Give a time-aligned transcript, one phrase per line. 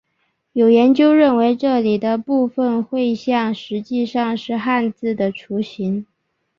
[0.53, 6.07] 有研究认为这里的部分绘像实际上是汉字的雏形。